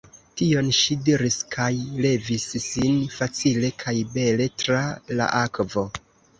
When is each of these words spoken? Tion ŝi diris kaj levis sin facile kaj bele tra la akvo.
Tion 0.39 0.69
ŝi 0.77 0.95
diris 1.09 1.37
kaj 1.57 1.67
levis 2.07 2.47
sin 2.65 2.99
facile 3.19 3.73
kaj 3.87 3.97
bele 4.19 4.51
tra 4.65 4.83
la 5.23 5.33
akvo. 5.47 5.89